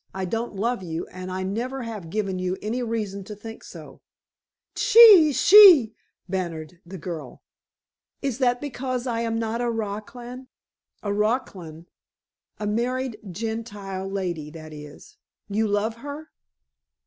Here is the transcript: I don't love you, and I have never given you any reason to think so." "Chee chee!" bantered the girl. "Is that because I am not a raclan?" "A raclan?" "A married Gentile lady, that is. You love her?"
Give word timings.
I 0.15 0.25
don't 0.25 0.55
love 0.55 0.81
you, 0.81 1.05
and 1.11 1.31
I 1.31 1.41
have 1.41 1.47
never 1.47 1.99
given 1.99 2.39
you 2.39 2.57
any 2.59 2.81
reason 2.81 3.23
to 3.25 3.35
think 3.35 3.63
so." 3.63 4.01
"Chee 4.73 5.31
chee!" 5.31 5.93
bantered 6.27 6.81
the 6.83 6.97
girl. 6.97 7.43
"Is 8.23 8.39
that 8.39 8.59
because 8.59 9.05
I 9.05 9.19
am 9.21 9.37
not 9.37 9.61
a 9.61 9.65
raclan?" 9.69 10.47
"A 11.03 11.11
raclan?" 11.11 11.85
"A 12.57 12.65
married 12.65 13.19
Gentile 13.29 14.09
lady, 14.09 14.49
that 14.49 14.73
is. 14.73 15.17
You 15.47 15.67
love 15.67 15.97
her?" 15.97 16.31